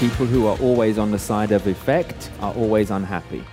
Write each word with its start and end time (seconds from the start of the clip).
People 0.00 0.26
who 0.26 0.46
are 0.46 0.56
always 0.60 0.96
on 0.96 1.10
the 1.10 1.18
side 1.18 1.50
of 1.50 1.66
effect 1.66 2.30
are 2.38 2.54
always 2.54 2.92
unhappy. 2.92 3.44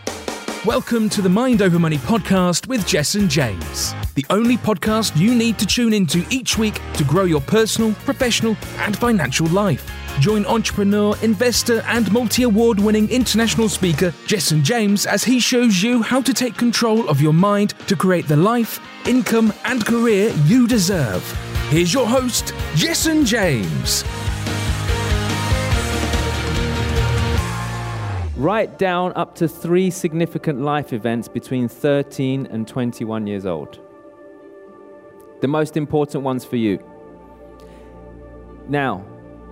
Welcome 0.63 1.09
to 1.09 1.23
the 1.23 1.29
Mind 1.29 1.63
Over 1.63 1.79
Money 1.79 1.97
podcast 1.97 2.67
with 2.67 2.85
Jessen 2.85 3.27
James, 3.27 3.95
the 4.13 4.23
only 4.29 4.55
podcast 4.55 5.19
you 5.19 5.33
need 5.33 5.57
to 5.57 5.65
tune 5.65 5.91
into 5.91 6.23
each 6.29 6.55
week 6.55 6.79
to 6.93 7.03
grow 7.03 7.23
your 7.23 7.41
personal, 7.41 7.93
professional, 8.05 8.55
and 8.77 8.95
financial 8.95 9.47
life. 9.47 9.91
Join 10.19 10.45
entrepreneur, 10.45 11.15
investor, 11.23 11.81
and 11.87 12.11
multi 12.11 12.43
award 12.43 12.79
winning 12.79 13.09
international 13.09 13.67
speaker 13.67 14.11
Jessen 14.27 14.61
James 14.61 15.07
as 15.07 15.23
he 15.23 15.39
shows 15.39 15.81
you 15.81 16.03
how 16.03 16.21
to 16.21 16.31
take 16.31 16.55
control 16.55 17.09
of 17.09 17.21
your 17.21 17.33
mind 17.33 17.73
to 17.87 17.95
create 17.95 18.27
the 18.27 18.37
life, 18.37 18.79
income, 19.07 19.51
and 19.63 19.83
career 19.83 20.31
you 20.45 20.67
deserve. 20.67 21.23
Here's 21.69 21.91
your 21.91 22.05
host, 22.05 22.53
Jessen 22.75 23.25
James. 23.25 24.03
Write 28.45 28.77
down 28.77 29.11
up 29.15 29.33
to 29.37 29.47
three 29.47 29.89
significant 29.89 30.61
life 30.61 30.93
events 30.93 31.27
between 31.27 31.67
13 31.67 32.45
and 32.51 32.67
21 32.67 33.25
years 33.25 33.43
old. 33.43 33.79
The 35.41 35.47
most 35.47 35.75
important 35.75 36.23
ones 36.23 36.45
for 36.45 36.55
you. 36.55 36.77
Now, 38.69 39.03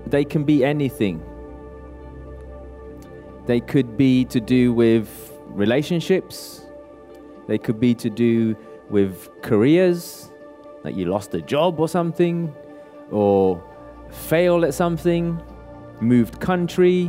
they 0.06 0.24
can 0.24 0.44
be 0.44 0.64
anything. 0.64 1.24
They 3.48 3.62
could 3.62 3.98
be 3.98 4.26
to 4.26 4.40
do 4.40 4.72
with 4.72 5.10
relationships, 5.48 6.62
they 7.48 7.58
could 7.58 7.80
be 7.80 7.96
to 7.96 8.12
do 8.12 8.56
with 8.92 9.28
careers, 9.42 10.30
like 10.84 10.96
you 10.96 11.06
lost 11.06 11.34
a 11.34 11.42
job 11.42 11.80
or 11.80 11.90
something, 11.90 12.54
or 13.10 13.60
failed 14.12 14.64
at 14.64 14.76
something, 14.76 15.42
moved 16.00 16.40
country, 16.40 17.08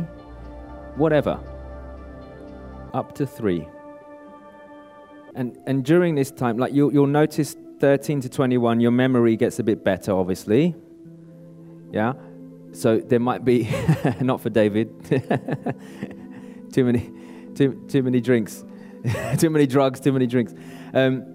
whatever 0.95 1.39
up 2.95 3.13
to 3.15 3.27
three. 3.27 3.67
And, 5.35 5.57
and 5.67 5.83
during 5.83 6.15
this 6.15 6.31
time, 6.31 6.57
like 6.57 6.73
you'll, 6.73 6.93
you'll 6.93 7.07
notice 7.07 7.55
13 7.79 8.21
to 8.21 8.29
21, 8.29 8.79
your 8.79 8.91
memory 8.91 9.35
gets 9.35 9.59
a 9.59 9.63
bit 9.63 9.83
better, 9.83 10.13
obviously. 10.13 10.73
Yeah? 11.91 12.13
So 12.71 12.99
there 12.99 13.19
might 13.19 13.43
be, 13.43 13.69
not 14.21 14.39
for 14.39 14.49
David, 14.49 14.89
too 16.73 16.85
many, 16.85 17.11
too, 17.53 17.85
too 17.89 18.01
many 18.01 18.21
drinks, 18.21 18.63
too 19.37 19.49
many 19.49 19.67
drugs, 19.67 19.99
too 19.99 20.13
many 20.13 20.25
drinks. 20.25 20.53
Um, 20.93 21.25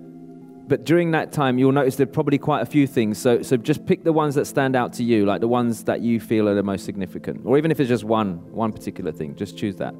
but 0.66 0.84
during 0.84 1.10
that 1.10 1.32
time, 1.32 1.58
you'll 1.58 1.72
notice 1.72 1.96
there 1.96 2.04
are 2.04 2.10
probably 2.10 2.38
quite 2.38 2.62
a 2.62 2.66
few 2.66 2.86
things. 2.86 3.18
So, 3.18 3.42
so 3.42 3.56
just 3.58 3.84
pick 3.84 4.04
the 4.04 4.12
ones 4.12 4.34
that 4.36 4.46
stand 4.46 4.76
out 4.76 4.94
to 4.94 5.04
you, 5.04 5.26
like 5.26 5.40
the 5.40 5.48
ones 5.48 5.84
that 5.84 6.00
you 6.00 6.20
feel 6.20 6.48
are 6.48 6.54
the 6.54 6.62
most 6.62 6.86
significant. 6.86 7.42
Or 7.44 7.58
even 7.58 7.70
if 7.70 7.80
it's 7.80 7.88
just 7.88 8.04
one, 8.04 8.50
one 8.52 8.72
particular 8.72 9.12
thing, 9.12 9.34
just 9.34 9.58
choose 9.58 9.76
that. 9.76 9.94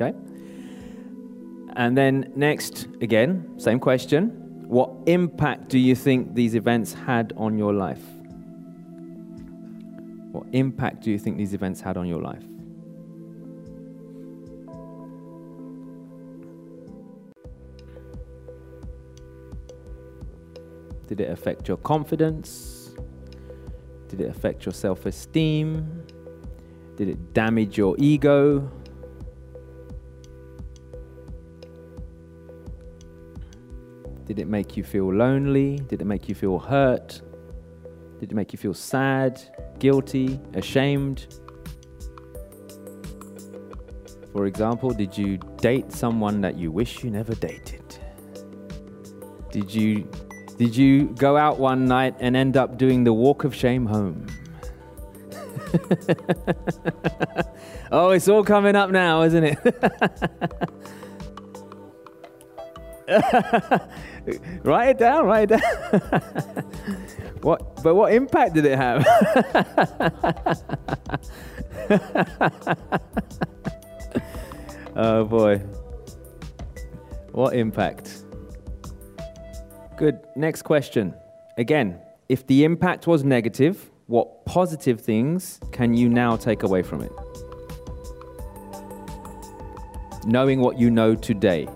Okay? 0.00 0.16
And 1.74 1.96
then 1.96 2.32
next, 2.34 2.86
again, 3.00 3.58
same 3.58 3.78
question. 3.78 4.28
What 4.66 4.90
impact 5.06 5.68
do 5.68 5.78
you 5.78 5.94
think 5.94 6.34
these 6.34 6.54
events 6.54 6.92
had 6.92 7.32
on 7.36 7.58
your 7.58 7.72
life? 7.72 8.02
What 10.32 10.46
impact 10.52 11.02
do 11.02 11.10
you 11.10 11.18
think 11.18 11.36
these 11.36 11.54
events 11.54 11.80
had 11.80 11.96
on 11.96 12.06
your 12.06 12.20
life? 12.20 12.44
Did 21.08 21.20
it 21.20 21.30
affect 21.30 21.66
your 21.66 21.76
confidence? 21.78 22.92
Did 24.08 24.20
it 24.20 24.30
affect 24.30 24.64
your 24.64 24.72
self 24.72 25.06
esteem? 25.06 26.04
Did 26.96 27.08
it 27.08 27.34
damage 27.34 27.76
your 27.76 27.96
ego? 27.98 28.70
Did 34.30 34.38
it 34.38 34.46
make 34.46 34.76
you 34.76 34.84
feel 34.84 35.12
lonely? 35.12 35.80
Did 35.88 36.02
it 36.02 36.04
make 36.04 36.28
you 36.28 36.36
feel 36.36 36.60
hurt? 36.60 37.20
Did 38.20 38.30
it 38.30 38.34
make 38.36 38.52
you 38.52 38.60
feel 38.60 38.74
sad, 38.74 39.42
guilty, 39.80 40.38
ashamed? 40.54 41.34
For 44.32 44.46
example, 44.46 44.90
did 44.90 45.18
you 45.18 45.38
date 45.56 45.90
someone 45.90 46.40
that 46.42 46.56
you 46.56 46.70
wish 46.70 47.02
you 47.02 47.10
never 47.10 47.34
dated? 47.34 47.82
Did 49.50 49.74
you 49.74 50.08
did 50.58 50.76
you 50.76 51.06
go 51.18 51.36
out 51.36 51.58
one 51.58 51.86
night 51.86 52.14
and 52.20 52.36
end 52.36 52.56
up 52.56 52.78
doing 52.78 53.02
the 53.02 53.12
walk 53.12 53.42
of 53.42 53.52
shame 53.52 53.84
home? 53.84 54.28
oh, 57.90 58.10
it's 58.10 58.28
all 58.28 58.44
coming 58.44 58.76
up 58.76 58.90
now, 58.90 59.22
isn't 59.22 59.42
it? 59.42 59.58
write 64.62 64.90
it 64.90 64.98
down, 64.98 65.26
write 65.26 65.50
it 65.50 65.60
down. 65.60 65.60
what, 67.42 67.82
but 67.82 67.94
what 67.94 68.12
impact 68.12 68.54
did 68.54 68.66
it 68.66 68.76
have? 68.76 69.06
oh 74.96 75.24
boy. 75.24 75.58
What 77.32 77.54
impact? 77.54 78.24
Good. 79.96 80.20
Next 80.36 80.62
question. 80.62 81.14
Again, 81.56 82.00
if 82.28 82.46
the 82.46 82.64
impact 82.64 83.06
was 83.06 83.24
negative, 83.24 83.90
what 84.06 84.44
positive 84.44 85.00
things 85.00 85.60
can 85.72 85.94
you 85.94 86.08
now 86.08 86.36
take 86.36 86.62
away 86.62 86.82
from 86.82 87.02
it? 87.02 87.12
Knowing 90.26 90.60
what 90.60 90.78
you 90.78 90.90
know 90.90 91.14
today 91.14 91.66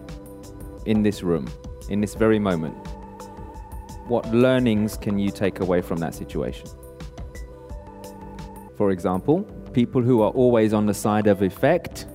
in 0.87 1.03
this 1.03 1.23
room 1.23 1.47
in 1.89 2.01
this 2.01 2.15
very 2.15 2.39
moment? 2.39 2.75
What 4.09 4.33
learnings 4.35 4.97
can 4.97 5.19
you 5.19 5.31
take 5.31 5.61
away 5.61 5.81
from 5.81 5.99
that 5.99 6.15
situation? 6.15 6.69
For 8.77 8.91
example, 8.91 9.43
people 9.73 10.03
who 10.03 10.21
are 10.23 10.31
always 10.31 10.73
on 10.73 10.87
the 10.87 10.95
side 10.95 11.27
of 11.27 11.43
effect 11.43 12.07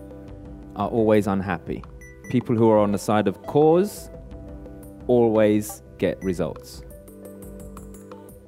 are 0.75 0.87
always 0.87 1.27
unhappy. 1.27 1.83
People 2.29 2.55
who 2.55 2.69
are 2.69 2.77
on 2.77 2.91
the 2.91 2.97
side 2.97 3.27
of 3.27 3.41
cause 3.43 4.09
always 5.07 5.81
get 5.97 6.21
results. 6.23 6.83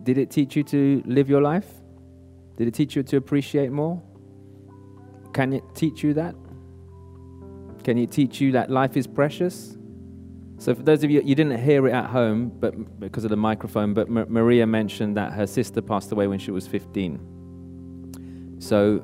Did 0.04 0.18
it 0.18 0.30
teach 0.30 0.56
you 0.56 0.64
to 0.64 1.02
live 1.06 1.30
your 1.30 1.42
life? 1.42 1.68
Did 2.58 2.68
it 2.68 2.74
teach 2.74 2.96
you 2.96 3.04
to 3.04 3.18
appreciate 3.18 3.72
more? 3.72 4.02
Can 5.34 5.54
it 5.54 5.64
teach 5.74 6.04
you 6.04 6.14
that? 6.14 6.36
Can 7.84 7.98
it 7.98 8.12
teach 8.12 8.40
you 8.40 8.52
that 8.52 8.70
life 8.70 8.96
is 8.98 9.08
precious? 9.08 9.78
So, 10.62 10.76
for 10.76 10.84
those 10.84 11.04
of 11.04 11.10
you, 11.10 11.24
you 11.26 11.34
didn't 11.34 11.60
hear 11.60 11.88
it 11.88 11.92
at 11.92 12.06
home, 12.06 12.52
but 12.60 13.00
because 13.00 13.24
of 13.24 13.32
the 13.32 13.36
microphone, 13.36 13.96
but 13.96 14.08
M- 14.08 14.28
Maria 14.30 14.68
mentioned 14.68 15.18
that 15.18 15.34
her 15.34 15.48
sister 15.48 15.82
passed 15.82 16.12
away 16.12 16.28
when 16.28 16.38
she 16.38 16.52
was 16.52 16.68
15. 16.68 18.58
So, 18.60 19.04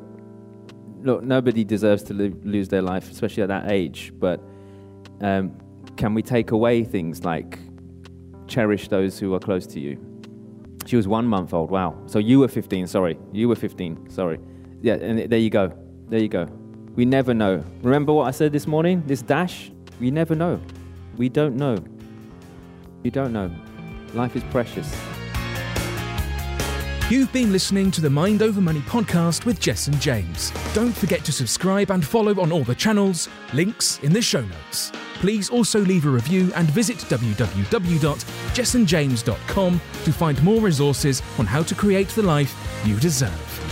look, 1.02 1.24
nobody 1.24 1.64
deserves 1.64 2.04
to 2.04 2.14
lo- 2.14 2.40
lose 2.44 2.68
their 2.68 2.84
life, 2.84 3.10
especially 3.10 3.42
at 3.42 3.50
that 3.50 3.72
age. 3.72 4.14
But 4.20 4.40
um, 5.22 5.58
can 5.96 6.14
we 6.14 6.22
take 6.22 6.52
away 6.52 6.84
things 6.84 7.26
like 7.26 7.58
cherish 8.46 8.88
those 8.88 9.18
who 9.18 9.34
are 9.34 9.40
close 9.40 9.66
to 9.66 9.80
you? 9.80 9.98
She 10.86 10.96
was 10.96 11.08
one 11.08 11.26
month 11.26 11.56
old. 11.56 11.72
Wow. 11.72 11.98
So 12.06 12.20
you 12.20 12.38
were 12.38 12.50
15. 12.50 12.86
Sorry, 12.86 13.18
you 13.34 13.50
were 13.50 13.56
15. 13.56 14.12
Sorry. 14.12 14.40
Yeah, 14.84 14.94
and 14.94 15.28
there 15.28 15.40
you 15.40 15.50
go. 15.50 15.74
There 16.08 16.20
you 16.20 16.30
go. 16.30 16.46
We 16.94 17.06
never 17.06 17.34
know. 17.34 17.64
Remember 17.82 18.14
what 18.14 18.28
I 18.28 18.32
said 18.32 18.54
this 18.54 18.68
morning? 18.68 19.02
This 19.08 19.24
dash. 19.24 19.72
We 20.00 20.12
never 20.12 20.36
know. 20.36 20.62
We 21.18 21.30
don't 21.30 21.56
know. 21.56 21.78
We 23.04 23.10
don't 23.10 23.34
know. 23.34 23.52
Life 24.14 24.36
is 24.36 24.44
precious. 24.46 24.96
You've 27.10 27.32
been 27.32 27.54
listening 27.54 27.90
to 27.92 28.02
the 28.02 28.10
Mind 28.10 28.42
Over 28.42 28.60
Money 28.60 28.82
podcast 28.82 29.46
with 29.46 29.62
Jessen 29.62 29.98
James. 30.00 30.52
Don't 30.74 30.92
forget 30.92 31.24
to 31.24 31.32
subscribe 31.32 31.90
and 31.90 32.06
follow 32.06 32.38
on 32.42 32.52
all 32.52 32.66
the 32.66 32.76
channels, 32.76 33.30
links 33.54 33.98
in 34.04 34.12
the 34.12 34.22
show 34.22 34.42
notes. 34.42 34.92
Please 35.16 35.50
also 35.50 35.80
leave 35.80 36.06
a 36.06 36.10
review 36.10 36.52
and 36.54 36.70
visit 36.72 36.98
www.jessenjames.com 36.98 39.82
to 40.04 40.12
find 40.12 40.44
more 40.44 40.60
resources 40.62 41.22
on 41.40 41.46
how 41.46 41.64
to 41.64 41.74
create 41.74 42.10
the 42.10 42.24
life 42.24 42.54
you 42.86 43.00
deserve. 43.00 43.67